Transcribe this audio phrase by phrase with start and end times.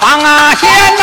[0.00, 1.02] 当房啊先呐、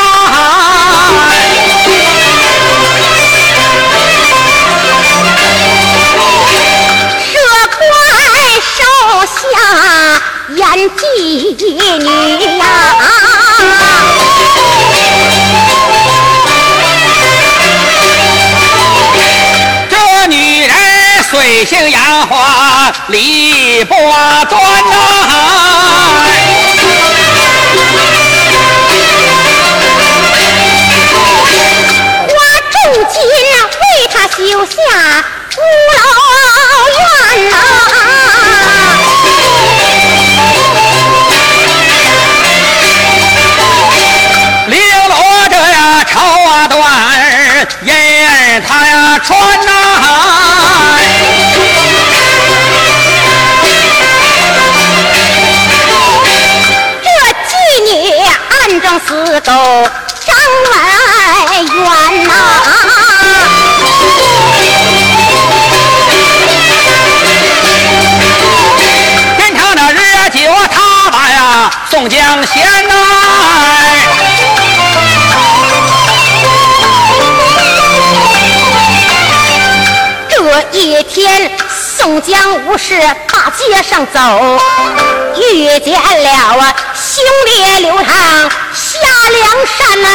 [7.31, 7.33] 社
[7.71, 7.77] 快
[8.61, 8.77] 手
[9.41, 9.43] 下
[10.55, 10.59] 演
[10.91, 10.99] 妓
[11.99, 12.03] 女
[12.57, 12.61] 呀。
[19.89, 19.93] 这
[20.27, 20.35] 女
[20.65, 20.73] 人
[21.29, 24.53] 水性杨花，理不端
[24.89, 24.93] 呐、
[34.65, 34.73] 下
[35.57, 35.93] 五老
[36.95, 36.99] 院
[37.51, 37.53] 呐、
[44.67, 44.71] 绫
[45.07, 45.13] 罗
[45.49, 47.89] 这呀绸啊缎儿，银
[48.27, 48.29] 儿
[48.67, 49.29] 他呀穿
[49.65, 49.69] 呐、
[57.03, 57.07] 这
[57.47, 57.53] 妓
[57.83, 57.93] 女
[58.49, 59.09] 暗中死
[59.41, 59.51] 狗
[60.25, 60.94] 张文
[80.29, 81.51] 这一天，
[81.97, 84.59] 宋江无事大街上走，
[85.35, 88.05] 遇见了啊兄弟刘唐
[88.73, 88.99] 下
[89.31, 90.07] 梁山呐，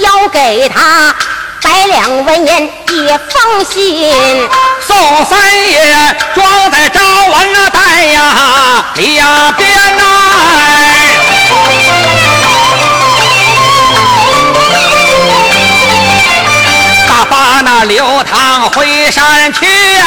[0.00, 1.14] 交给他
[1.62, 4.48] 百两文银一封信。
[4.86, 5.38] 宋三
[5.70, 6.88] 爷装在
[7.34, 7.80] 招文那袋
[8.12, 10.02] 呀里呀边呐、
[17.08, 19.66] 大把那刘唐回山去。
[19.66, 20.06] 哎，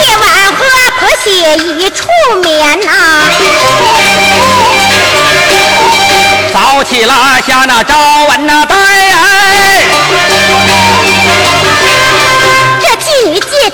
[0.00, 0.64] 夜晚河
[1.00, 2.06] 可写一处
[2.40, 2.92] 眠呐、
[6.54, 7.96] 早起拉下那招
[8.28, 9.61] 文那袋哎，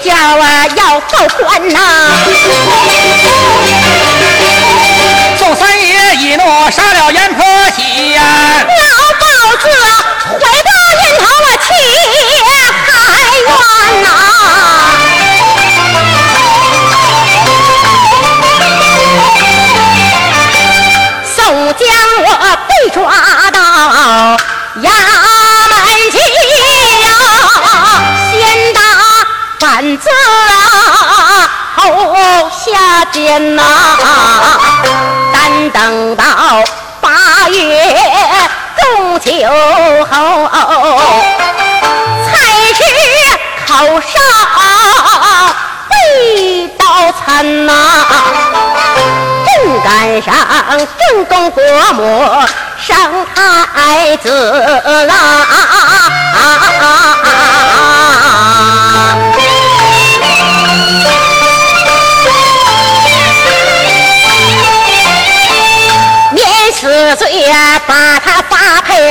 [0.08, 1.78] 叫啊要报官呐。
[5.37, 7.44] 宋三爷一怒杀了阎婆
[7.76, 8.22] 惜呀，
[8.64, 8.72] 老
[9.20, 9.26] 包
[9.60, 9.64] 子
[10.32, 11.69] 回到人头啊去
[12.87, 12.88] 海
[13.44, 13.49] 冤
[14.02, 14.06] 呐。
[21.37, 21.37] 宋
[21.75, 21.84] 江
[22.25, 22.26] 我
[22.66, 22.99] 被抓
[23.50, 23.56] 到
[24.82, 24.88] 衙
[29.78, 31.46] 板子啊，
[31.76, 33.62] 后下鞭呐，
[35.32, 36.25] 但等到
[37.00, 37.96] 八月
[38.76, 39.30] 中秋
[40.10, 40.50] 后，
[42.26, 42.28] 才
[42.75, 42.82] 是
[43.69, 43.70] 口
[44.00, 44.10] 上
[45.88, 45.94] 被
[46.76, 46.82] 刀
[47.24, 47.70] 残呐。
[49.46, 50.34] 正赶上
[50.98, 52.02] 正宫国母
[52.84, 52.90] 生
[53.32, 54.26] 太子
[55.06, 55.14] 啦。
[66.30, 69.10] 免死罪呀，把他发配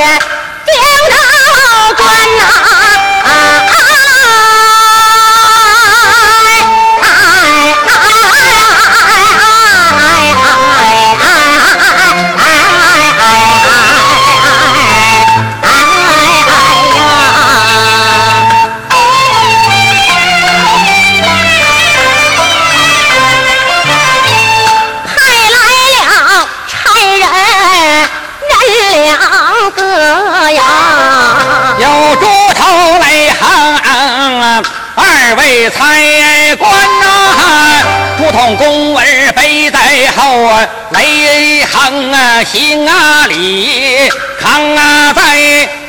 [38.31, 39.03] 筒公儿
[39.35, 39.79] 背在
[40.15, 44.09] 后啊，雷横啊行啊礼，
[44.39, 45.21] 扛啊在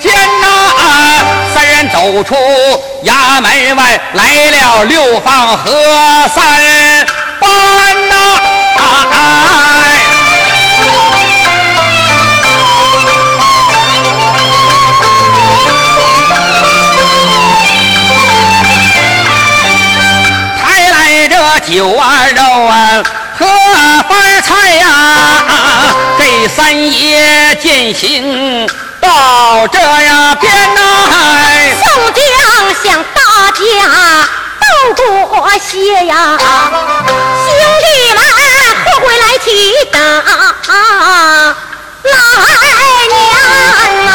[0.01, 0.47] 肩呐，
[1.55, 2.35] 三人走出
[3.05, 5.71] 衙门外，来了六方和
[6.35, 6.45] 三
[7.41, 8.15] 班呐。
[8.77, 8.83] 哎
[20.61, 21.35] 抬来这
[21.73, 22.18] 酒啊
[26.47, 28.67] 三爷践行
[29.01, 30.81] 到这呀边呐、
[31.83, 32.23] 宋江
[32.83, 33.59] 向大家
[34.61, 36.47] 都多谢呀，兄
[37.83, 38.19] 弟们
[38.85, 39.47] 后回来去
[39.91, 39.99] 打
[42.05, 42.13] 来
[43.09, 43.17] 年，
[44.09, 44.13] 啊，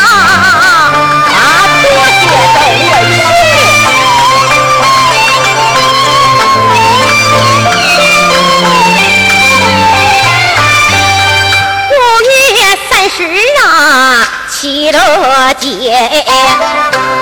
[14.64, 16.24] 喜乐节，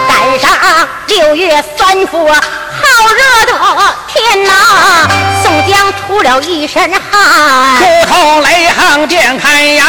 [0.07, 2.37] 赶上六月三伏，好
[3.15, 3.53] 热的
[4.07, 4.53] 天呐！
[5.41, 9.83] 宋江出了一身汗，出头雷横便开眼，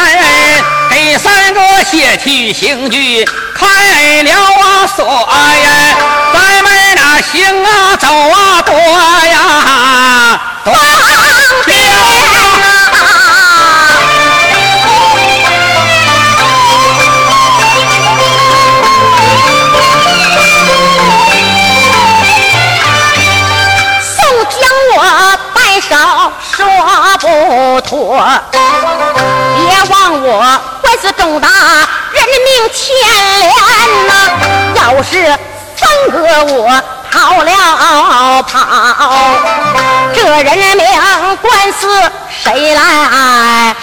[0.89, 3.23] 给三个卸去刑具
[3.55, 5.71] 开了啊锁呀，
[6.33, 8.75] 咱们那行啊走啊多
[36.45, 38.53] 我跑了跑，
[40.15, 42.11] 这人命官司
[42.43, 43.75] 谁来？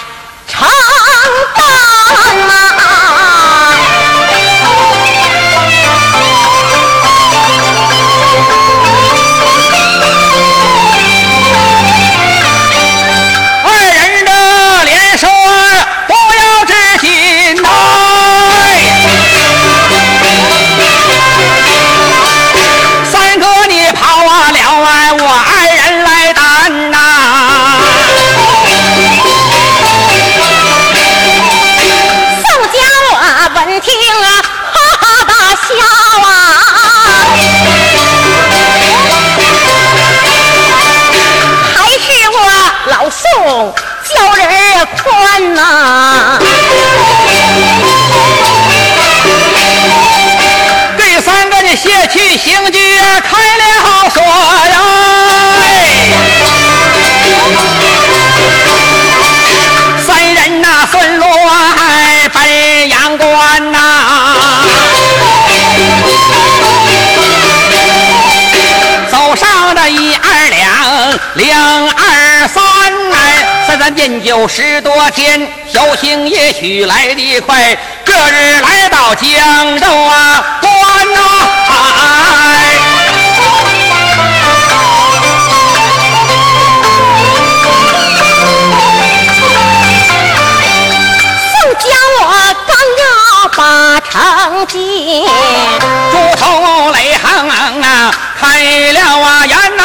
[52.12, 52.80] 去刑具
[53.22, 54.78] 开了锁呀，
[60.08, 63.78] 三人呐分落哎奔阳关呐。
[69.12, 72.64] 走上了一二两两二三
[73.14, 77.78] 哎，三三变九十多天，小行也许来得快。
[78.06, 80.59] 这日来到江州啊
[96.12, 97.50] 猪头雷行
[97.82, 99.84] 啊，开了啊眼呐，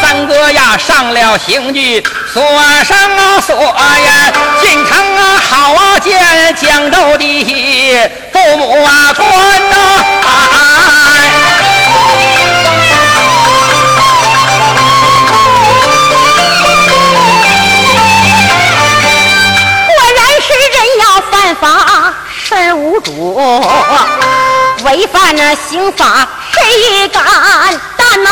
[0.00, 2.00] 三哥呀上了刑具，
[2.32, 2.42] 锁
[2.84, 9.26] 上啊锁呀，进城啊好啊见江州的父母啊官
[9.70, 9.76] 呐、
[19.88, 21.64] 果然是人要犯法
[22.44, 23.10] 身无主，
[24.86, 27.24] 违反了刑法谁敢
[27.96, 28.30] 担呐、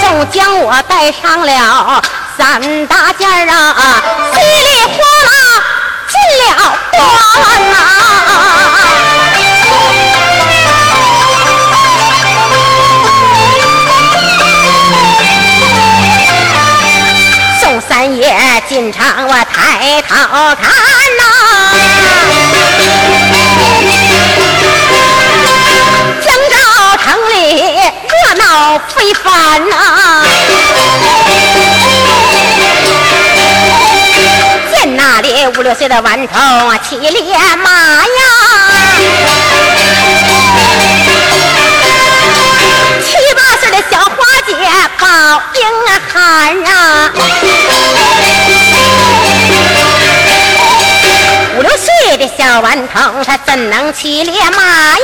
[0.00, 2.02] 宋江我带上了
[2.38, 4.02] 三大件啊，
[4.32, 5.30] 稀里哗啦
[6.08, 6.48] 进了
[6.92, 6.98] 关
[7.70, 7.74] 呐、
[17.60, 18.24] 宋三爷
[18.66, 20.14] 进场，我抬头
[20.56, 20.64] 看
[21.18, 21.22] 呐、
[28.88, 30.24] 非凡呐、
[34.74, 36.38] 见那里五六岁的顽童，
[36.88, 38.06] 骑烈马呀，
[43.02, 44.14] 七八岁的小花
[44.46, 44.52] 姐
[44.98, 45.06] 抱
[45.54, 45.60] 婴
[46.12, 46.14] 孩
[46.70, 46.70] 啊。
[51.56, 54.96] 五六岁的小顽童，他怎能骑烈马呀？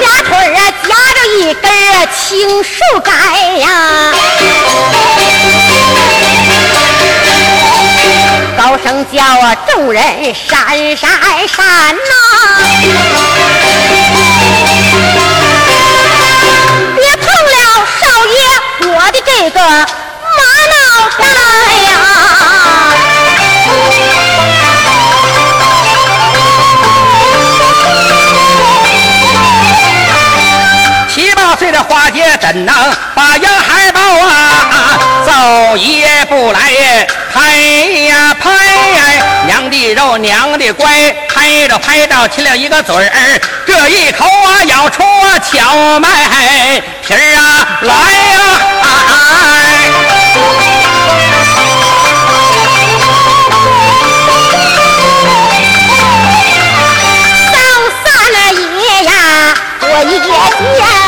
[0.00, 1.70] 俩腿啊夹着一根
[2.16, 2.70] 青树
[3.04, 3.12] 杆
[3.60, 4.12] 呀，
[8.56, 10.02] 高声叫啊，众人
[10.34, 11.08] 闪闪
[11.48, 11.98] 闪呐、
[16.96, 17.56] 别碰了
[18.00, 18.38] 少爷
[18.92, 20.40] 我的这个马
[20.70, 20.74] 脑
[21.18, 21.24] 袋
[21.84, 21.88] 呀！
[32.52, 32.74] 怎能
[33.14, 34.98] 把羊孩抱啊？
[35.24, 37.48] 走也不来，拍
[38.08, 38.50] 呀拍，
[39.46, 46.08] 娘的肉，娘的乖，拍着拍着亲了一个嘴儿，这一口啊咬出啊荞麦
[47.06, 48.40] 皮儿啊来呀、
[48.80, 49.88] 哎
[57.52, 57.62] 上
[58.02, 58.10] 三
[58.82, 60.99] 爷呀，我一见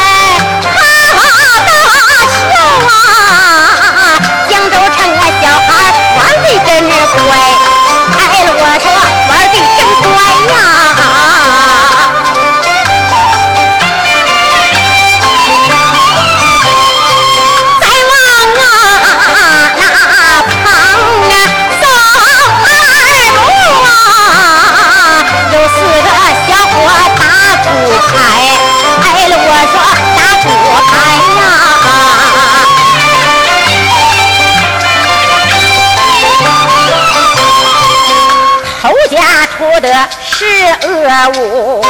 [39.82, 39.92] 家出的
[40.30, 40.46] 是
[40.86, 41.84] 恶物，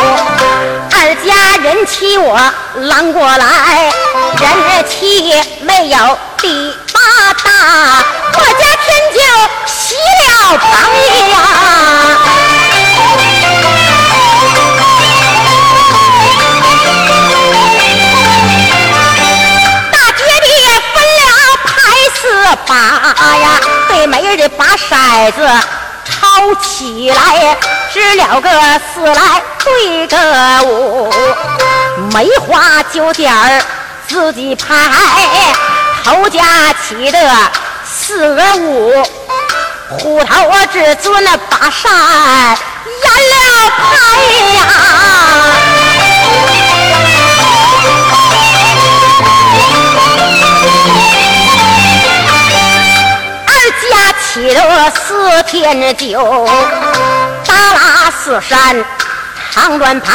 [0.90, 1.28] 二家
[1.62, 2.40] 人欺我
[2.74, 3.92] 拦过来，
[4.40, 4.50] 人
[4.88, 7.00] 气没有第八
[7.44, 7.50] 大，
[8.32, 9.18] 我家天就
[9.66, 10.64] 洗了牌
[11.28, 11.36] 呀。
[19.92, 20.48] 大姐的
[20.94, 21.30] 分了
[21.62, 21.70] 牌
[22.14, 22.22] 四
[22.66, 22.72] 把
[23.36, 23.44] 呀，
[23.88, 25.38] 对门儿的把骰子
[26.04, 27.56] 抄起来，
[27.92, 28.48] 知了个
[28.94, 30.16] 四来对个
[30.62, 31.12] 五，
[32.14, 33.62] 梅花九点儿
[34.08, 34.74] 自己拍，
[36.02, 36.40] 头家
[36.88, 37.18] 起的
[37.84, 39.04] 四个五，
[39.90, 41.92] 虎头至尊把扇
[43.02, 43.84] 演了牌
[44.56, 44.60] 呀。
[53.46, 53.50] 二
[53.82, 53.84] 家
[54.24, 56.48] 起了四天酒，
[57.52, 58.84] 阿拉四山
[59.50, 60.12] 长短牌，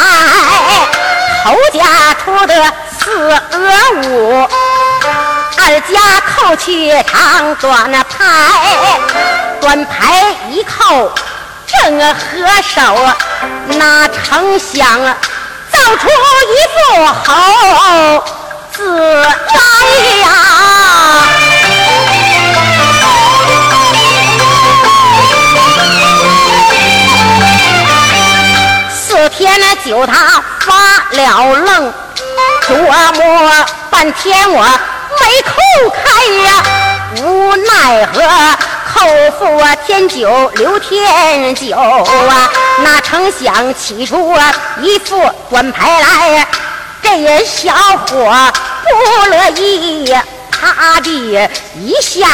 [1.44, 2.54] 头家出的
[2.98, 3.70] 四额
[4.04, 4.48] 五，
[5.56, 5.94] 二家
[6.26, 8.24] 扣去长短牌，
[9.60, 11.12] 短牌一扣
[11.66, 12.16] 正合
[12.62, 12.80] 手，
[13.68, 15.00] 那丞相
[15.70, 18.24] 造出一副猴
[18.72, 18.78] 子
[19.14, 19.60] 来
[20.20, 20.26] 呀！
[29.88, 30.74] 天那就他发
[31.12, 31.92] 了愣，
[32.68, 35.54] 琢磨半天我没口
[35.90, 36.62] 开呀，
[37.22, 38.22] 无奈何。
[38.90, 39.06] 口
[39.38, 42.50] 腹啊，添酒刘天酒啊，
[42.82, 44.36] 哪成想起出
[44.80, 46.46] 一副官牌来，
[47.02, 48.52] 这小伙
[48.82, 52.26] 不乐意呀，啪的一下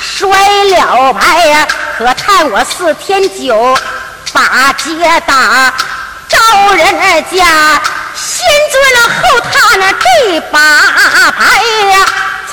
[0.00, 0.28] 摔
[0.64, 3.76] 了牌呀，可叹我四天酒
[4.32, 5.69] 把街打，
[6.52, 6.84] 老人
[7.30, 7.80] 家
[8.14, 9.18] 先尊了后
[9.52, 10.58] 他那这把
[11.30, 11.38] 牌
[11.90, 11.94] 呀，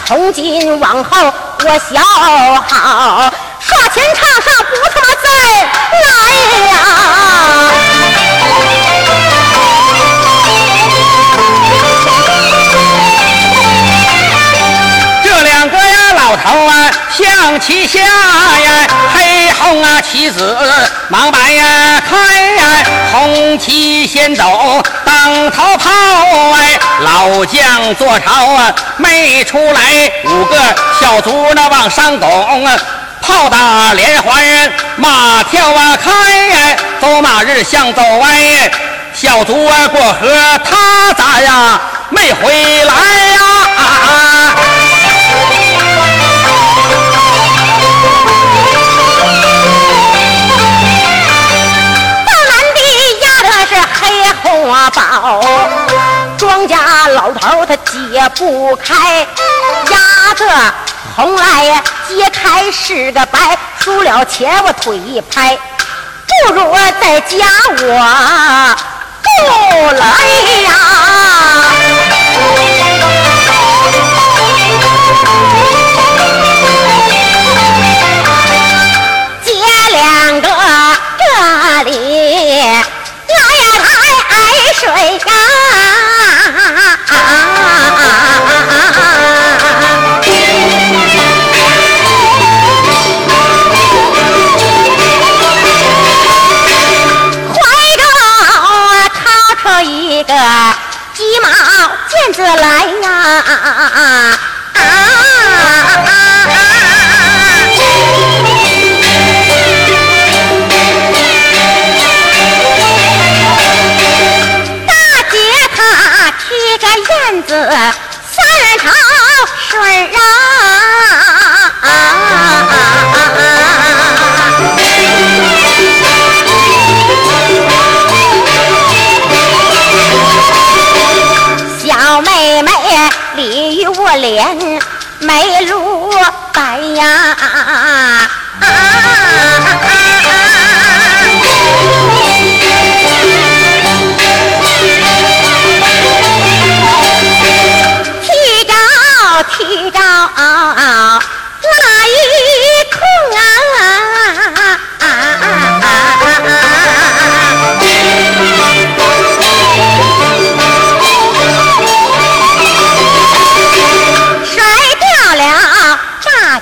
[0.05, 1.99] 从今往后我小
[2.67, 3.33] 好。
[3.59, 5.27] 耍钱场上不他妈再
[6.05, 6.07] 来
[6.69, 6.73] 呀！
[15.23, 16.71] 这两个呀老头啊，
[17.11, 18.87] 象棋下呀，
[19.53, 20.57] 红啊棋子
[21.09, 22.15] 忙摆呀开
[22.55, 25.89] 呀，红旗先走当头炮
[26.53, 30.57] 哎，老将坐朝啊没出来，五个
[30.99, 32.77] 小卒那往上拱啊。
[33.19, 34.41] 炮打连环，
[34.95, 38.71] 马跳啊开呀，走马日向走歪，
[39.13, 40.29] 小卒啊过河，
[40.63, 42.53] 他咋呀没回
[42.85, 43.41] 来呀？
[43.77, 44.76] 到
[54.91, 55.41] 宝，
[56.37, 59.25] 庄家老头他解不开，
[59.89, 60.45] 压着。
[61.15, 65.57] 红来揭开是个白，输了钱我腿一拍，
[66.45, 67.37] 不如在家
[67.69, 68.75] 我
[69.39, 69.45] 不
[69.95, 70.05] 来
[70.63, 70.71] 呀。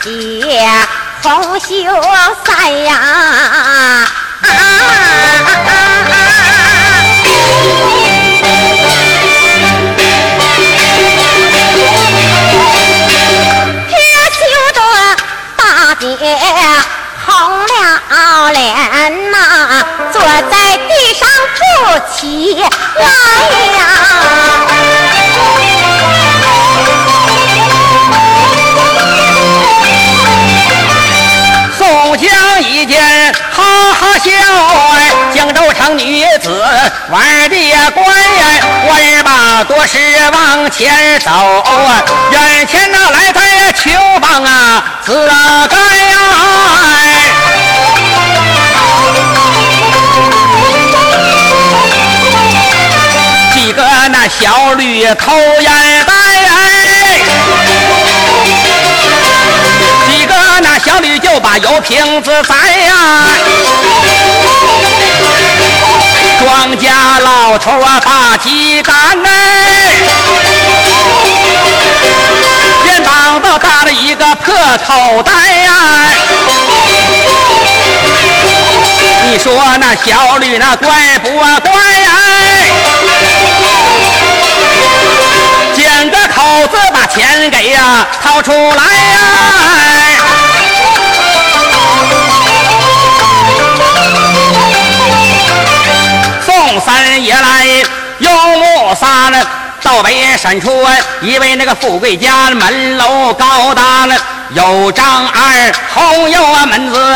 [0.05, 0.69] 姐
[1.23, 1.67] 红袖
[2.45, 2.91] 伞呀，
[13.89, 13.95] 这
[14.37, 14.79] 羞得
[15.57, 15.59] 大
[15.99, 16.05] 姐
[17.25, 17.25] 红
[17.65, 17.73] 了
[18.51, 18.61] 脸
[19.31, 19.35] 呐，
[20.13, 20.53] 坐在
[20.87, 21.59] 地上不
[22.15, 22.63] 起
[22.99, 23.03] 来
[23.75, 23.79] 呀。
[33.99, 34.29] 哈笑
[34.93, 34.97] 哎！
[35.33, 36.49] 江州城女子
[37.09, 37.55] 玩的
[37.91, 39.97] 乖哎，玩吧多时
[40.31, 43.89] 往前走啊，眼前那来在秋
[44.21, 45.27] 帮啊，自
[45.69, 45.79] 该哎！
[53.53, 55.71] 几个那小驴头眼
[56.05, 56.44] 呆。
[60.83, 63.27] 小吕就把油瓶子砸呀。
[66.39, 68.95] 庄家老头啊把鸡赶
[72.85, 74.53] 肩膀都搭了一个破
[74.85, 75.73] 口袋呀。
[79.27, 81.45] 你说那小吕那怪不怪
[81.93, 82.11] 呀。
[85.73, 90.04] 剪个口子把钱给呀掏出来呀。
[96.79, 97.65] 三爷来
[98.19, 99.47] 有木三了，
[99.81, 100.85] 到北山出
[101.21, 104.15] 一位那个富贵家，门楼高大了，
[104.51, 107.15] 有张二红有啊门子。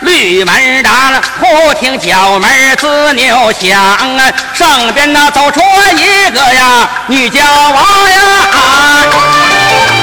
[0.00, 5.60] 绿门大，忽听角门子牛响啊，上边那走出
[5.94, 8.18] 一个呀女娇娃呀。
[8.54, 9.99] 三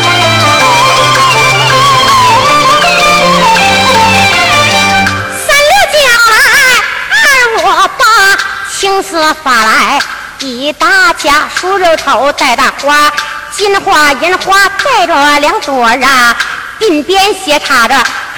[8.79, 9.99] 青丝发来
[10.37, 13.11] 一大家，梳肉头戴大花，
[13.51, 16.35] 金花银花带着两朵啊，
[16.79, 17.95] 鬓边斜插着。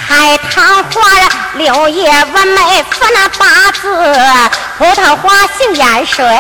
[0.08, 1.02] 海棠花，
[1.56, 3.90] 柳叶弯眉，分那八字；
[4.78, 6.38] 葡萄花杏眼水，两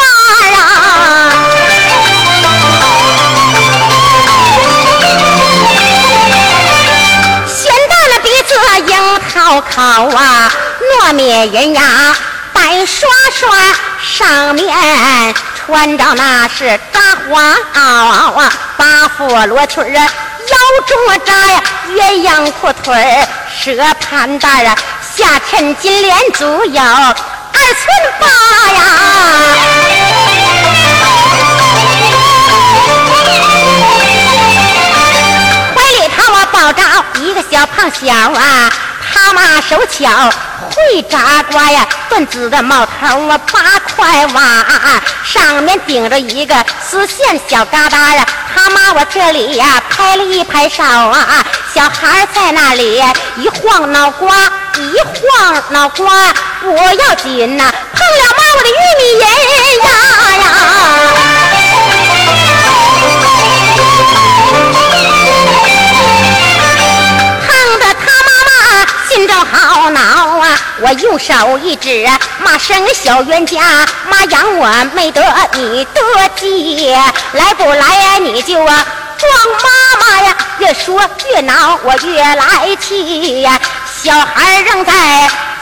[0.00, 0.04] 弯
[0.58, 1.32] 啊。
[7.46, 8.52] 鲜蛋那鼻子
[8.92, 9.80] 樱桃口
[10.16, 10.50] 啊，
[11.00, 11.82] 糯米人牙
[12.62, 13.50] 白刷刷，
[14.00, 19.88] 上面穿着那是扎花袄啊，八副罗裙儿。
[19.88, 21.60] 腰中扎呀
[21.96, 24.76] 鸳鸯裤腿儿，蛇盘带啊，
[25.16, 27.14] 下衬金莲足有二
[27.52, 27.82] 寸
[28.20, 28.26] 八
[28.70, 28.80] 呀。
[35.74, 36.80] 怀里头我抱着
[37.22, 38.70] 一个小胖小啊，
[39.12, 40.30] 他妈手巧。
[40.74, 46.54] 会扎瓜呀，缎子的帽头啊，八块瓦，上面顶着一个
[46.86, 48.26] 丝线小疙瘩呀。
[48.54, 51.42] 他妈我这里呀拍了一拍手啊，
[51.74, 53.02] 小孩在那里
[53.36, 54.36] 一晃脑瓜，
[54.76, 56.12] 一晃脑瓜，
[56.60, 59.24] 不要紧呐，碰了妈我的玉米人
[59.78, 59.90] 呀
[60.36, 61.31] 呀。
[69.32, 70.60] 好恼啊！
[70.80, 75.22] 我右手一指，骂声小冤家，妈养我没得
[75.54, 76.00] 你得
[76.36, 76.94] 计，
[77.32, 78.86] 来不来呀你就啊
[79.18, 79.30] 装
[79.62, 80.36] 妈妈呀！
[80.58, 83.58] 越说越恼，我越来气呀！
[84.02, 84.92] 小孩仍在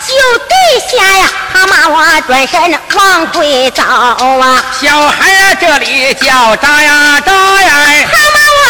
[0.07, 2.61] 就地下呀，他骂我转身
[2.95, 4.65] 往回走啊！
[4.81, 7.71] 小孩啊，这里叫扎呀扎呀！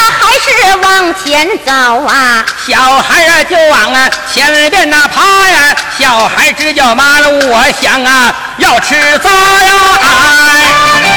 [0.05, 1.73] 还是往前走
[2.07, 9.75] 啊，小孩儿就往啊前边那爬呀，小孩直叫妈了，我想啊要吃早呀。
[10.03, 11.11] 哎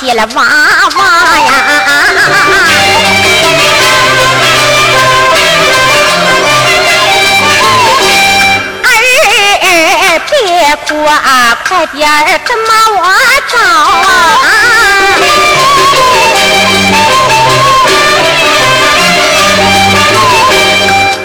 [0.00, 1.04] 起了娃娃
[1.36, 1.52] 呀，
[10.02, 13.02] 儿别哭啊，快点儿跟妈我
[13.50, 13.58] 走
[14.08, 14.08] 啊！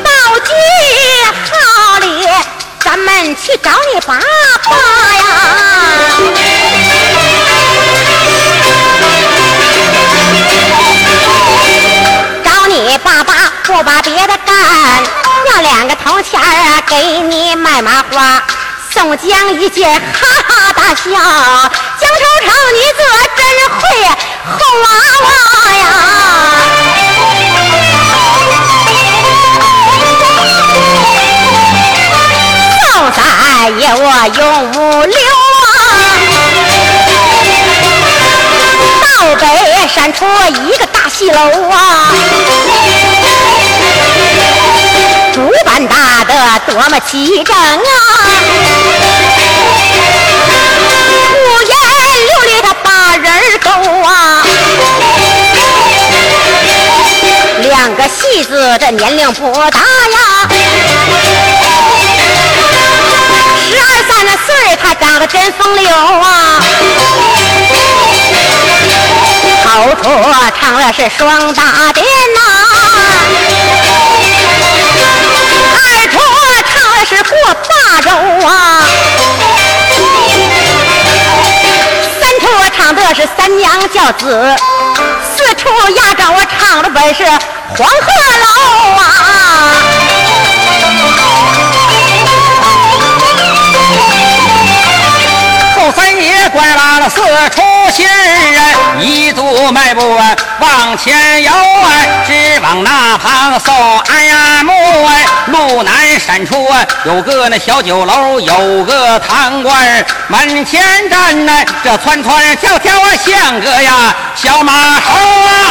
[0.03, 0.09] 到
[0.43, 0.51] 句
[1.49, 1.53] 号
[1.99, 2.27] 里，
[2.83, 4.19] 咱们去找你爸
[13.85, 14.55] 把别的干，
[15.53, 18.41] 要两个铜钱儿给你买麻花。
[18.91, 20.01] 宋江一见，哈
[20.47, 21.03] 哈大笑。
[21.99, 22.99] 江丑丑，你可
[23.37, 23.79] 真会
[24.57, 24.87] 哄娃
[25.21, 25.27] 娃
[25.71, 25.83] 呀！
[32.81, 33.19] 宋三
[33.79, 34.03] 爷，我
[34.35, 35.15] 永无留
[35.61, 35.67] 啊！
[39.03, 39.43] 到北
[39.87, 40.25] 山出
[40.65, 41.75] 一个大戏楼啊！
[46.67, 47.79] 多么齐整啊！
[51.31, 51.73] 五颜
[52.25, 53.25] 六绿的八人
[53.59, 53.69] 勾
[54.03, 54.11] 啊！
[57.61, 60.49] 两个戏子这年龄不大呀，
[63.61, 64.13] 十二三
[64.45, 64.47] 岁
[64.81, 66.59] 他长得真风流啊！
[69.75, 70.03] 路途
[70.59, 71.61] 唱的是双大
[71.93, 72.39] 殿呐，
[77.29, 78.09] 过八州
[78.45, 78.49] 啊，
[82.21, 84.55] 三处唱的是三娘教子，
[85.35, 88.05] 四处压着我唱的本是黄鹤
[88.43, 88.45] 楼
[88.95, 89.01] 啊。
[95.75, 98.11] 后三爷拐拉了四处心儿
[98.57, 101.91] 啊，一足迈步啊往前游啊
[102.27, 104.73] 直往那旁搜耳目。
[105.47, 111.47] 路南闪出啊有个那小酒楼，有个堂官门前站，
[111.83, 115.64] 这窜窜跳跳啊像个呀小马猴啊！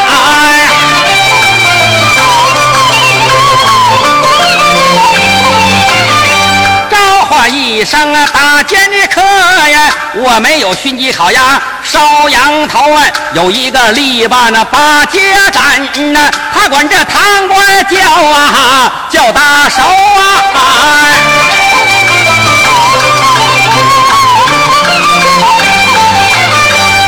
[7.85, 8.01] 一声
[8.33, 15.21] 大剑客呀，我没有熏鸡烤鸭烧羊头啊，有一个篱笆那把街
[15.53, 15.63] 站
[16.11, 20.45] 呐，他管这堂官叫啊叫大手啊。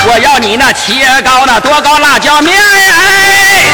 [0.09, 3.65] 我要你那切糕那多高辣椒面哎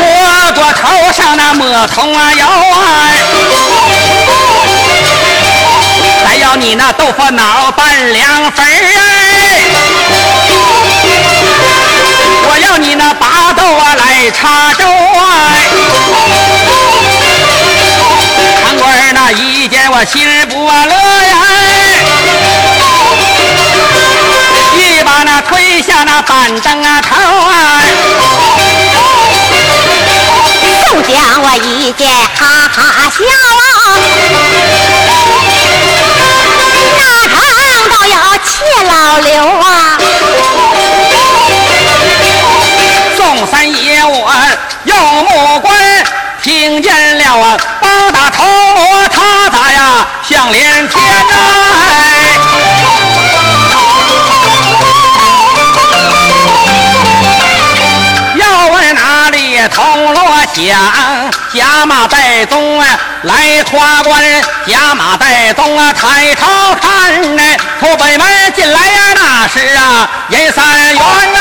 [0.00, 3.10] 我过头上那抹通啊腰啊。
[6.24, 8.70] 还要你那豆腐脑拌凉粉儿
[12.48, 15.20] 我要你那八豆啊来插粥啊！
[18.62, 21.36] 堂官那一见我心不乐呀，
[24.76, 27.16] 一把那推下那板凳啊头
[27.48, 27.82] 啊，
[30.88, 33.78] 宋江我一见哈哈笑啊。
[38.42, 39.98] 谢老刘啊，
[43.16, 44.34] 宋三爷我
[44.84, 45.76] 用目观
[46.42, 48.44] 听见了啊，八大头
[49.10, 51.77] 他咋呀像连天呐？
[60.58, 62.86] 铜锣响，加马带宗啊
[63.22, 64.20] 来夸官，
[64.66, 66.46] 加马带宗啊抬头
[66.80, 67.42] 看呢，
[67.78, 70.96] 出北门进来呀，那是啊银三元
[71.32, 71.38] 呐，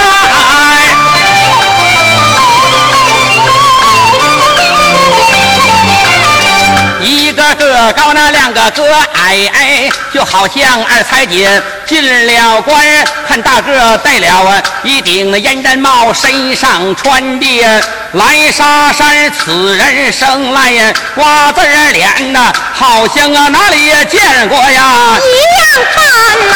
[7.02, 11.48] 一个个高那两个个矮哎，就好像二彩锦
[11.88, 12.86] 进了关，
[13.28, 17.82] 看大个戴了一顶烟毡帽，身上穿的。
[18.14, 21.60] 来沙山，此人生来呀瓜子
[21.92, 26.04] 脸呐，好像啊哪里也见过呀一样看
[26.48, 26.54] 呐。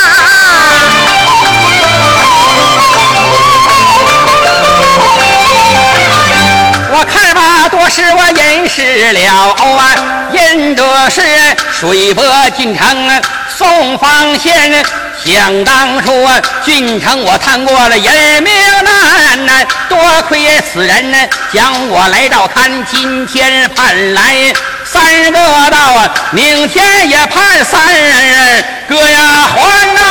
[6.93, 9.95] 我看吧，多是我认识了啊，
[10.31, 11.21] 认得是
[11.71, 12.23] 水泊
[12.55, 13.21] 进城
[13.57, 14.83] 宋方贤。
[15.23, 18.53] 想当初啊，郡城我探过了人命
[18.83, 21.17] 难呐，多亏此人呢，
[21.53, 24.53] 将我来到看，今天盼来
[24.83, 29.19] 三个道啊，明天也盼三人各呀
[29.53, 30.01] 还呐。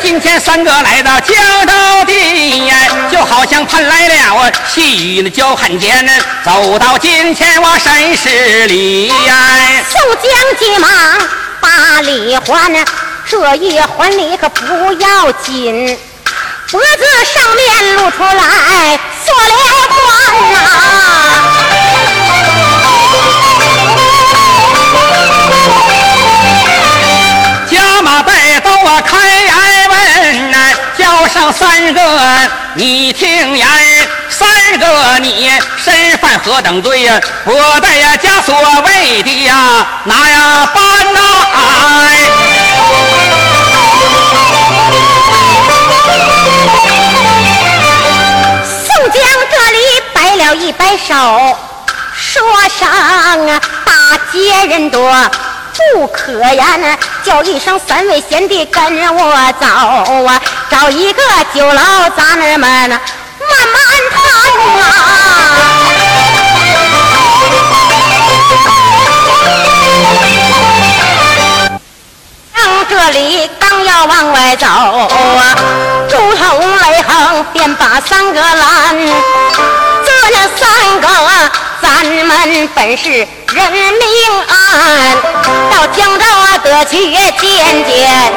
[0.00, 1.34] 今天三个来到江
[1.66, 1.72] 州
[2.06, 2.76] 地呀，
[3.10, 4.14] 就好像盼来了
[4.68, 6.06] 细雨的交汉间，
[6.44, 9.14] 走到今天我身世里呀。
[9.90, 10.90] 宋江急忙
[11.60, 12.84] 把礼还，
[13.28, 15.98] 这一还礼可不要紧，
[16.70, 19.54] 脖子上面露出来锁了
[19.88, 20.58] 关呐。
[31.32, 32.00] 上三个，
[32.74, 33.66] 你听言，
[34.42, 37.20] 三个你身犯何等罪呀？
[37.44, 40.82] 我带呀枷锁为的呀，哪呀办
[41.14, 41.20] 呐？
[48.86, 49.78] 宋江这里
[50.12, 51.56] 摆了一摆手，
[52.16, 52.42] 说
[52.78, 53.92] 声啊，大
[54.32, 55.14] 街人多。
[55.94, 59.66] 不可言，叫一声三位贤弟跟我走
[60.26, 61.22] 啊，找一个
[61.54, 61.80] 酒楼
[62.16, 62.98] 咱们慢慢
[64.10, 64.21] 谈
[64.62, 64.84] 啊。
[72.54, 75.56] 向这里刚要往外走啊，
[76.08, 76.40] 朱仝
[76.80, 78.96] 雷横便把三个拦，
[80.04, 81.08] 这那三个
[81.80, 81.88] 咱。
[82.04, 83.28] 们本是人
[83.72, 84.06] 命
[84.48, 85.16] 案，
[85.70, 86.24] 到江州
[86.62, 88.32] 得去见见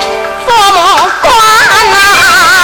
[0.45, 0.77] 父母
[1.21, 1.31] 官
[1.93, 2.54] 啊。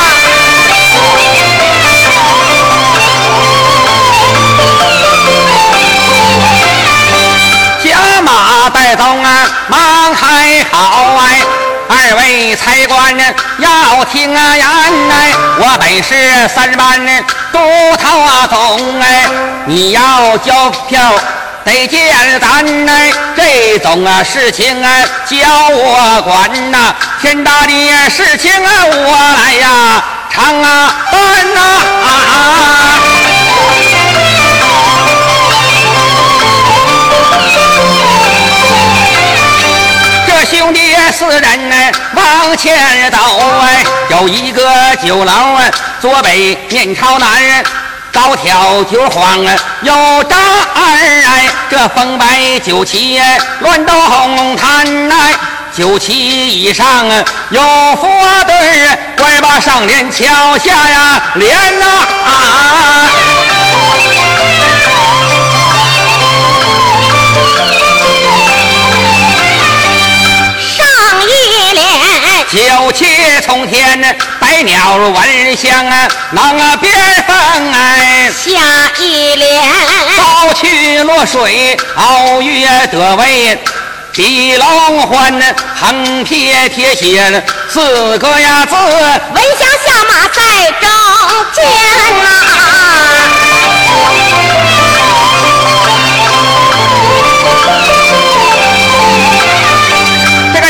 [8.91, 11.41] 马带走啊，忙还好哎。
[11.93, 13.17] 二位财官
[13.57, 16.99] 要听啊言哎，我本是三班
[17.51, 17.59] 都
[17.97, 19.25] 头啊总哎，
[19.65, 21.13] 你要交票
[21.65, 24.89] 得见咱哎，这种啊事情啊
[25.25, 25.37] 交
[25.69, 31.61] 我管呐，天大的事情啊我来呀长啊担呐
[32.07, 33.20] 啊。
[40.51, 41.75] 兄弟四人呢，
[42.13, 43.17] 往前走
[43.61, 44.69] 哎，有一个
[45.01, 45.63] 酒楼啊，
[46.01, 47.63] 坐北面朝南，
[48.11, 49.93] 高挑酒幌啊，有
[50.25, 50.37] 张
[50.75, 50.83] 二
[51.25, 53.21] 哎，这风摆酒旗
[53.61, 55.33] 乱动弹哎，
[55.73, 56.13] 酒旗
[56.49, 57.61] 以上啊有
[57.95, 58.09] 佛
[58.45, 61.85] 对怪把上联敲下呀连呐
[62.25, 63.09] 啊。
[72.51, 73.05] 九气
[73.45, 73.97] 冲天，
[74.37, 76.93] 百鸟闻香啊，能啊边
[77.25, 77.33] 风
[77.71, 78.29] 哎。
[78.29, 78.51] 下
[78.99, 79.63] 一联，
[80.17, 83.57] 高去落水，鳌月得位，
[84.11, 85.41] 比龙欢，
[85.79, 87.41] 横撇铁血
[87.73, 88.75] 四个呀字，
[89.33, 90.41] 闻香下马在
[90.81, 90.89] 中
[91.55, 91.63] 间
[92.21, 92.27] 呐。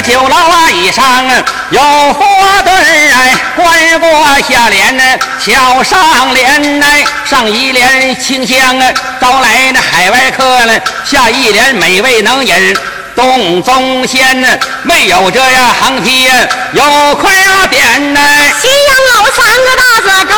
[0.03, 0.60] 酒楼啊，以
[0.91, 1.25] 上
[1.69, 4.09] 有花对哎，观过
[4.41, 5.03] 下联呢，
[5.39, 10.73] 桥上联哎，上一联清香啊，招来那海外客了，
[11.05, 12.77] 下一联美味能饮
[13.15, 14.47] 东宗仙呢，
[14.83, 16.29] 没有这样横批
[16.73, 18.19] 有块啊匾呢，
[18.61, 20.35] 西洋楼三个大字中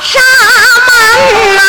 [0.00, 0.20] 沙
[0.86, 0.90] 门
[1.56, 1.62] 呐。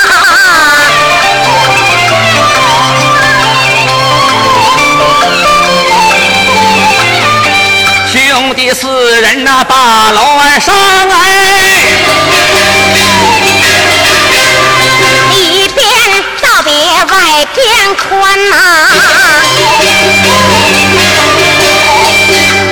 [8.73, 8.88] 四
[9.21, 10.21] 人呐，把楼
[10.60, 11.25] 上哎，
[15.32, 15.77] 里边
[16.41, 17.58] 道别外边
[17.95, 18.53] 宽呐，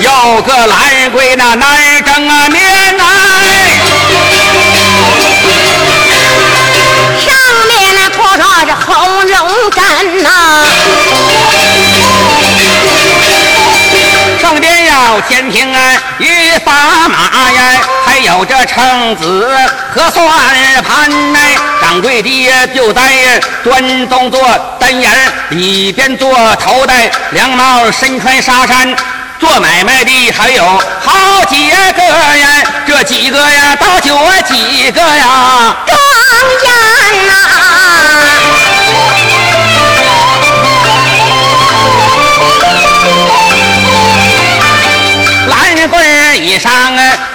[0.02, 2.56] 有个兰桂那难整面
[3.00, 3.02] 哎，
[7.26, 7.28] 上
[7.68, 9.36] 面那铺着这红绒
[9.72, 9.76] 毡
[10.22, 10.26] 呐。
[15.08, 15.80] 到天庭啊，
[16.18, 16.28] 与
[16.66, 19.50] 砝码呀，还有这秤子
[19.96, 20.22] 和算
[20.84, 21.40] 盘呢。
[21.82, 23.02] 掌柜的就在
[23.64, 24.42] 端东做
[24.78, 25.10] 单眼
[25.52, 28.94] 里边做头戴凉帽，身穿纱衫，
[29.40, 32.48] 做买卖的还有好几个呀。
[32.86, 35.98] 这几个呀，倒就几个呀，庄
[36.66, 37.34] 严呐。
[46.48, 46.72] 以上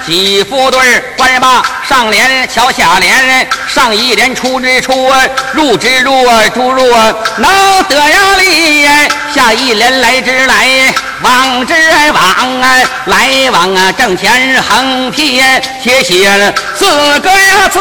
[0.07, 5.13] 几副对儿，官吧上联瞧下联，上一联出之出，
[5.53, 8.89] 入之入啊，出入啊能得呀利，
[9.35, 11.75] 下一联来之来，往之
[12.15, 15.43] 往啊，来往啊挣钱横批
[15.85, 17.79] 写写四个呀字，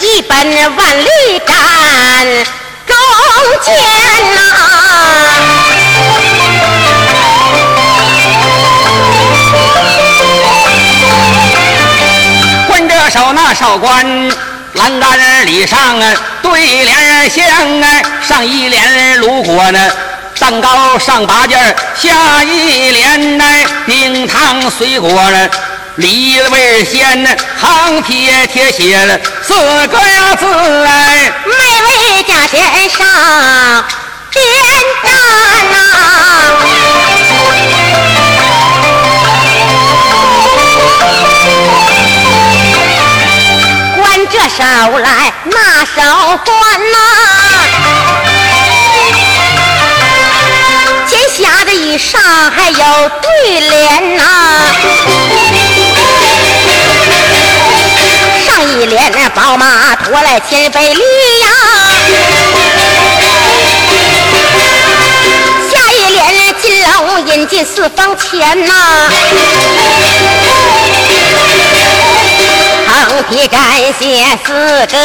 [0.00, 0.38] 一本
[0.74, 1.54] 万利斩
[2.86, 2.96] 中
[3.62, 3.74] 间
[4.34, 4.40] 呐。
[13.14, 14.04] 手那少官
[14.72, 16.12] 栏杆里上啊，
[16.42, 16.50] 对
[16.82, 17.46] 联香
[17.80, 19.78] 啊，上一联如果呢，
[20.40, 21.56] 蛋糕上八件
[21.96, 23.44] 下一联呢，
[23.86, 25.48] 冰糖水果呢，
[25.94, 27.30] 梨味鲜呢，
[27.62, 29.54] 横撇贴写了四
[29.86, 29.96] 个
[30.36, 32.60] 字哎，美味价钱
[32.90, 33.84] 上
[34.32, 34.44] 边
[35.04, 35.12] 站
[35.70, 37.13] 呐。
[44.56, 44.62] 手
[44.98, 45.92] 来那手
[46.44, 46.54] 关
[46.92, 46.96] 呐，
[51.08, 52.20] 天下的以上
[52.52, 54.22] 还有对联呐，
[58.46, 61.00] 上一联那宝马驮来千百里
[61.40, 61.48] 呀，
[65.72, 68.72] 下一联金龙引进四方钱呐。
[73.14, 73.56] 横批摘
[73.96, 74.96] 写四个字。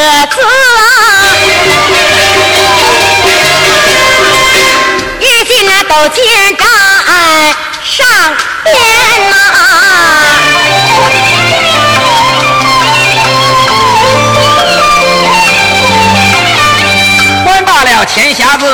[5.20, 6.24] 日进那斗金
[6.56, 6.66] 盏
[7.84, 8.04] 上
[8.64, 8.74] 边
[9.30, 9.62] 呐、啊，
[17.44, 18.64] 关罢了钱匣子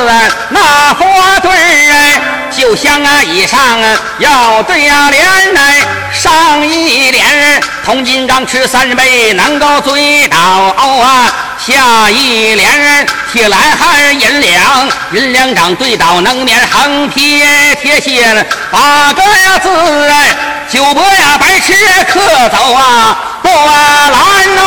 [0.48, 2.20] 那花对儿，
[2.56, 6.05] 就像啊以上啊要对呀联来。
[6.26, 11.32] 上一联，铜金刚吃三杯能够醉倒啊，
[11.64, 19.68] 下一联铁栏汉银两银两掌对倒能面横撇铁线八个呀字
[20.08, 20.36] 哎，
[20.68, 21.72] 就不呀白痴
[22.12, 24.10] 客走啊不拦
[24.56, 24.62] 呐。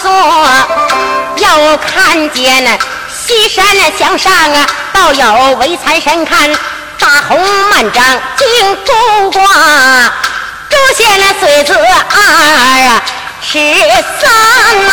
[0.00, 0.08] 左
[1.36, 2.78] 又看见那
[3.12, 3.64] 西山
[3.98, 6.50] 向上啊，倒有微财神看，
[6.98, 7.38] 大红
[7.70, 8.04] 满张
[8.36, 8.46] 金
[8.84, 9.42] 珠挂，
[10.70, 13.02] 出现了岁子二
[13.40, 13.58] 十
[14.20, 14.30] 三
[14.86, 14.90] 呐。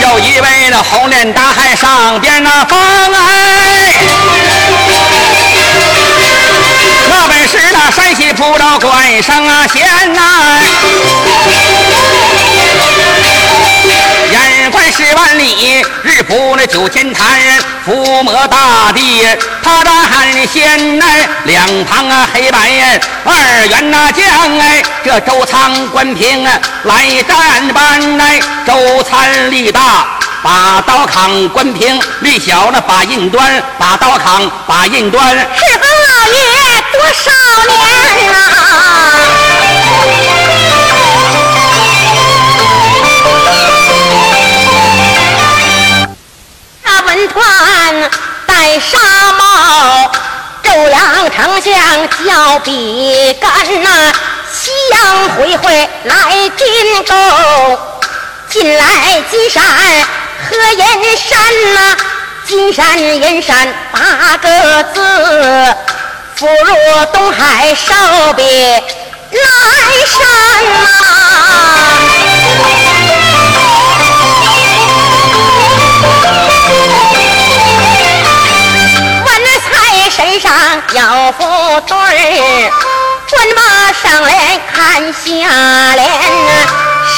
[0.00, 3.85] 有一位那红脸大汉上边那方哎。
[8.16, 10.20] 西蒲州关上啊县呐，
[14.32, 17.26] 眼观十万里，日扑那九千坛，
[17.84, 19.22] 伏魔大地，
[19.62, 22.58] 他的汉县哎，两旁啊黑白
[23.24, 24.24] 二员那将
[24.60, 30.06] 哎，这周仓关平啊来战班哎，周参力大。
[30.42, 35.36] 把刀扛关平，力小那把印端，把刀扛把印端。
[35.36, 35.44] 是
[35.74, 36.38] 何老爷
[37.24, 37.30] 少
[37.66, 37.74] 年
[38.32, 38.36] 啊？
[46.82, 47.40] 那文团
[48.46, 48.98] 戴纱
[49.32, 50.10] 帽，
[50.62, 51.72] 周阳丞相
[52.24, 53.50] 叫比干
[53.82, 53.88] 呐，
[54.52, 56.14] 夕阳恢恢来
[56.56, 57.14] 荆州，
[58.50, 58.84] 进来
[59.30, 59.62] 金山。
[60.48, 61.40] 和银山
[61.74, 61.96] 呐，
[62.46, 65.00] 金山银山八个字，
[66.38, 66.52] 福如
[67.14, 67.94] 东海寿
[68.34, 69.40] 比南
[70.06, 70.20] 山
[70.74, 70.76] 呐。
[79.24, 79.28] 文
[79.64, 79.64] 才
[80.10, 80.52] 身上
[80.92, 81.40] 有副
[81.86, 82.70] 对儿，
[83.30, 83.58] 官马
[83.94, 85.24] 上联看下
[85.94, 86.06] 联，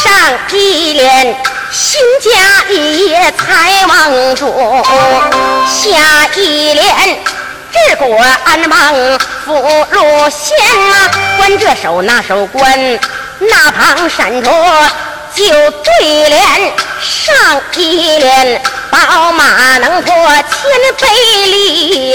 [0.00, 0.06] 上
[0.52, 1.36] 一联。
[1.70, 2.30] 新家
[2.70, 4.46] 一财旺主，
[5.66, 6.86] 下一联
[7.72, 8.94] 治国安邦
[9.44, 9.52] 福
[9.92, 10.00] 禄
[10.30, 10.56] 县
[10.90, 12.98] 呐，管这手那手关，
[13.38, 14.50] 那旁闪着
[15.34, 20.46] 九对联，上一联宝马能过千
[20.98, 21.06] 杯
[21.46, 22.14] 里，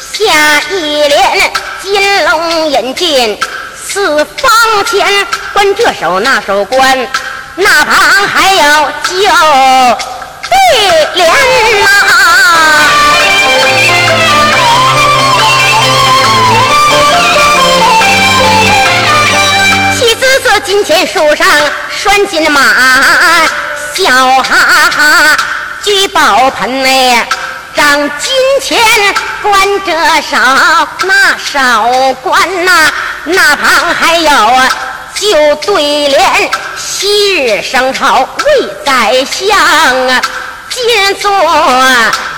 [0.00, 3.38] 下一联金龙引进
[3.86, 4.50] 四方
[4.84, 5.06] 前，
[5.52, 7.08] 管这手那手关。
[7.60, 7.96] 那旁
[8.28, 8.62] 还有
[9.04, 9.10] 九
[10.48, 10.54] 对
[11.14, 11.28] 联
[11.80, 11.86] 呐，
[20.68, 21.48] 金钱树上
[21.88, 22.60] 拴金马，
[23.94, 24.12] 笑
[24.42, 24.54] 哈
[24.90, 25.34] 哈
[25.82, 27.26] 聚宝盆哎，
[27.74, 28.30] 张金
[28.62, 28.78] 钱
[29.40, 29.54] 管
[29.86, 32.92] 这少那少管呐，
[33.24, 34.30] 那旁还有
[35.14, 36.50] 旧对联。
[36.76, 39.58] 昔日生朝为宰相
[40.06, 40.20] 啊，
[40.68, 41.32] 今做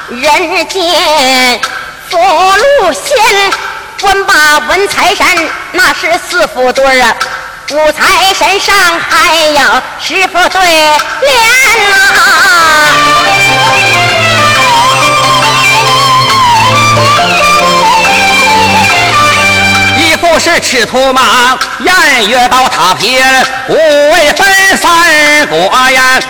[0.09, 1.61] 人间
[2.09, 3.53] 福禄仙，
[4.01, 5.27] 官把文财山，
[5.73, 7.17] 那是四副对儿啊，
[7.73, 9.61] 五财神上还有
[10.01, 10.91] 十副对联
[11.89, 11.95] 呐。
[20.21, 23.19] 不是赤兔马，偃月刀塔平，
[23.69, 24.47] 五位分
[24.77, 25.57] 三国
[25.91, 26.21] 呀，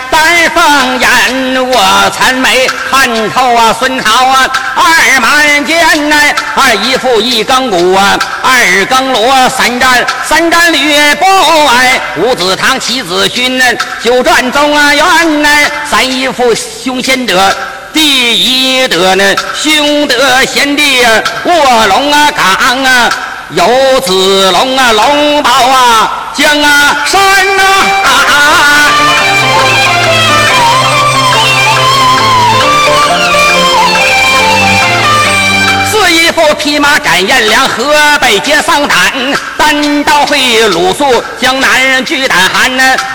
[0.55, 6.16] 凤眼，我参美，汉头啊，孙朝啊，二满肩呐，
[6.55, 11.24] 二姨父一更鼓啊，二更锣，三战三战吕布
[11.66, 13.61] 哎，五子堂七子勋，
[14.03, 15.49] 九转中啊元呐，
[15.91, 17.55] 三姨父凶先德，
[17.93, 21.05] 第一德呢，兄德贤弟，
[21.45, 23.11] 卧龙啊岗啊。
[23.53, 23.66] 有
[23.99, 27.64] 子龙啊，龙宝啊，江啊山啊
[28.07, 28.31] 啊
[36.31, 36.41] 呐。
[36.49, 39.12] 副匹马斩颜良，河北接丧胆，
[39.59, 42.70] 单刀会鲁肃，江南人巨胆寒。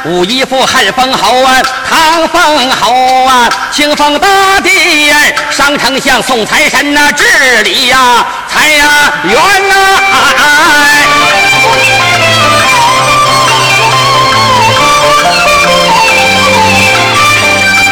[0.05, 4.27] 武一副汉封侯啊，唐封侯啊，清风大
[4.61, 5.17] 帝呀，
[5.49, 7.23] 商丞相宋财神呐，治
[7.63, 9.33] 理呀财呀源
[9.69, 9.75] 呐。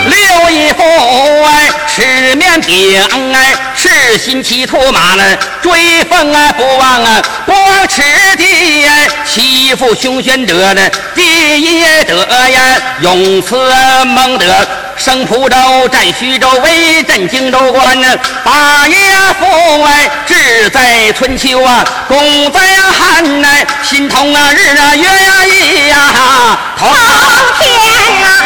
[0.05, 0.83] 六义父
[1.45, 3.01] 哎，吃面饼
[3.33, 8.01] 哎，赤心骑兔马呢，追风啊不忘啊，不忘赤
[8.37, 12.61] 地哎，欺负熊玄德呢，第一德呀，
[13.01, 13.57] 勇慈
[14.05, 14.45] 蒙德。
[14.95, 15.57] 升蒲州，
[15.91, 18.07] 占徐州，威震荆州关呢。
[18.43, 18.95] 八爷
[19.37, 22.59] 父哎，志在春秋啊，功在
[22.89, 25.97] 汉乃，心痛啊日啊月呀一呀，
[26.77, 26.87] 通
[27.59, 27.91] 天
[28.23, 28.42] 啊！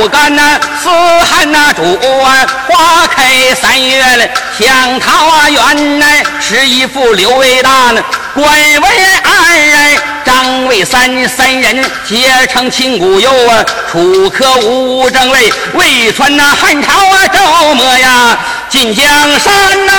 [0.00, 0.88] 过呀五干呐，四
[1.24, 1.82] 汉呐主
[2.22, 4.26] 啊，花开三月了，
[4.58, 6.06] 向桃园呐，
[6.40, 8.02] 十一父刘为大呢，
[8.34, 8.88] 官为
[9.22, 9.30] 二
[9.76, 18.38] 哎，张为三，三人结成亲骨友啊，楚客吴正位，魏传那汉朝啊，周末呀
[18.70, 19.06] 进江
[19.38, 19.92] 山呐。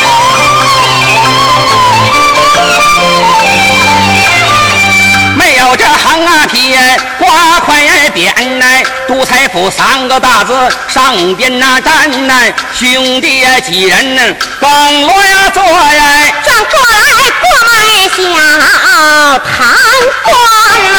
[6.25, 7.75] 啊铁挂块
[8.13, 10.53] 匾来，杜财府三个大字
[10.87, 14.21] 上边那站来，兄弟几人呢？
[14.59, 18.17] 刚落呀坐呀，转过来过来小
[19.39, 19.47] 堂
[20.23, 20.33] 官
[20.95, 20.97] 啊。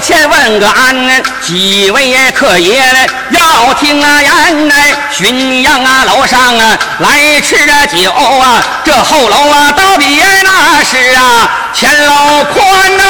[0.00, 2.82] 个前问个安，几位爷客爷
[3.32, 4.74] 要听啊言呢？
[5.14, 7.54] 浔阳啊楼上啊来吃
[7.94, 13.02] 酒啊，这后楼啊倒比那是啊前楼宽呐。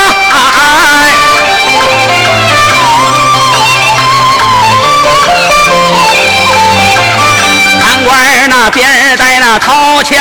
[7.81, 8.19] 看官
[8.49, 10.21] 那边在那掏钱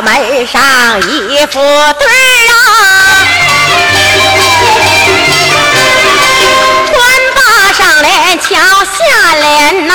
[0.00, 0.60] 门上
[1.02, 2.08] 一副对
[2.48, 2.56] 儿啊，
[6.90, 6.96] 官
[7.34, 7.40] 把
[7.74, 8.48] 上联瞧
[8.84, 8.90] 下
[9.34, 9.92] 联呐，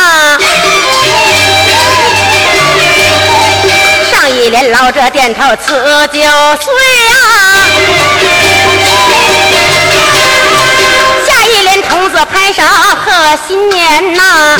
[4.11, 5.73] 上一联老者点头辞
[6.13, 6.27] 旧岁
[7.09, 7.17] 啊。
[11.27, 12.61] 下一联童子拍手
[13.03, 13.11] 贺
[13.47, 14.55] 新年呐，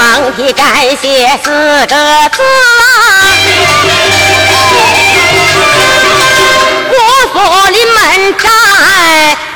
[0.00, 0.66] 旁题感
[1.02, 2.40] 谢四个字啊，
[6.88, 6.96] 国
[7.34, 7.36] 府
[7.68, 7.98] 临门
[8.38, 8.50] 站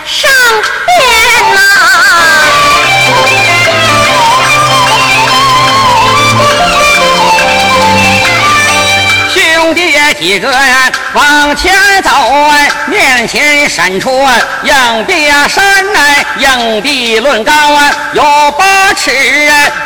[0.04, 0.30] 上
[0.86, 0.94] 边
[1.54, 1.58] 呐。
[10.18, 14.32] 几个呀，往前走啊，面前闪出啊，
[14.62, 18.22] 硬壁山来，硬壁论高啊，有
[18.52, 19.10] 八尺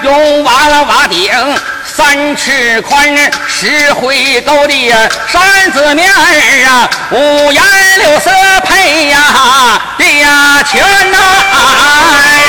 [0.03, 1.29] 用瓦了瓦顶，
[1.85, 3.15] 三尺宽，
[3.49, 4.93] 石灰沟的
[5.27, 6.17] 山子面儿
[6.69, 7.63] 啊，五颜
[7.99, 8.31] 六色
[8.65, 9.19] 配呀，
[9.99, 10.81] 地呀全
[11.11, 11.19] 呐。
[11.53, 12.48] 哎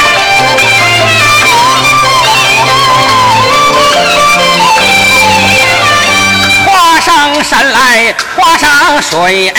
[7.90, 9.52] 山来，划上水，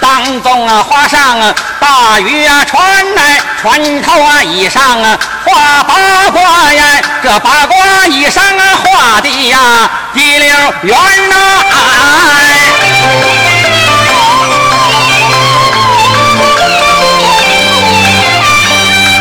[0.00, 1.38] 当中啊划上
[1.78, 6.82] 大鱼啊船来，船头啊以上啊画八卦呀，
[7.22, 10.50] 这八卦以上啊画的呀一溜
[10.82, 10.96] 圆
[11.28, 11.36] 呐。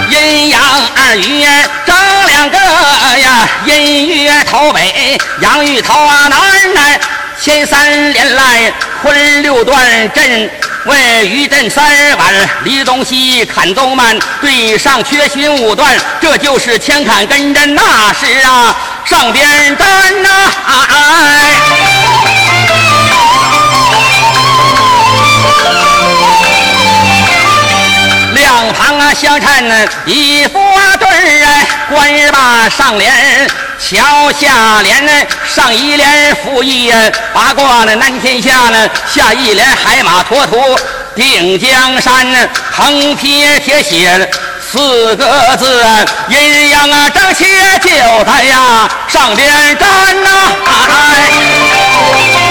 [0.10, 0.62] 阴阳
[0.95, 1.45] 二鱼
[1.86, 1.95] 争
[2.28, 7.00] 两个呀，阴鱼头北，阳鱼头啊南来。
[7.48, 9.82] 前三连来昆六段
[10.12, 10.50] 阵，
[10.84, 11.82] 为余阵三
[12.18, 12.34] 晚，
[12.66, 17.82] 离东西砍东慢，对上缺寻五段，这就是千砍跟阵，那
[18.12, 18.76] 是啊
[19.06, 19.88] 上边站
[20.22, 20.30] 呐。
[28.34, 30.60] 两旁啊相衬一副
[31.00, 31.08] 对
[31.43, 33.12] 儿，官人把上联。
[33.80, 36.92] 桥下联，上一联负一，
[37.32, 40.58] 八卦呢南天下呢，下一联海马驮土
[41.16, 44.30] 定江山呢，横撇铁写
[44.72, 45.86] 四个字，
[46.28, 47.46] 阴阳啊正气
[47.84, 47.90] 就
[48.26, 50.30] 在呀上边站呐。
[50.66, 50.88] 穿
[52.32, 52.47] 着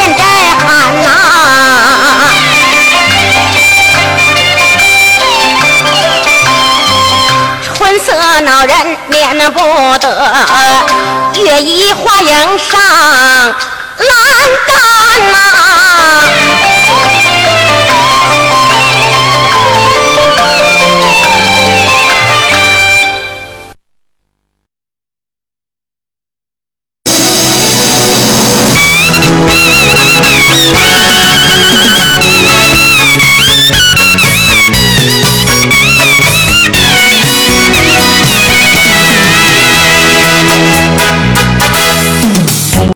[0.00, 0.22] 现在
[0.58, 0.66] 喊
[1.02, 2.30] 呐、啊，
[7.74, 9.60] 春色恼人，免不
[9.98, 10.06] 得
[11.42, 14.08] 月移花影上栏
[14.66, 14.76] 杆
[15.32, 15.60] 呐、啊。